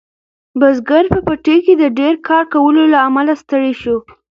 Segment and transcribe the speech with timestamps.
[0.59, 3.97] بزګر په پټي کې د ډیر کار کولو له امله ستړی شو.